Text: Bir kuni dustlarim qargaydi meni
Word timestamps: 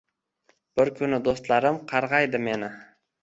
Bir 0.79 0.91
kuni 0.99 1.19
dustlarim 1.27 1.77
qargaydi 1.93 2.43
meni 2.49 2.73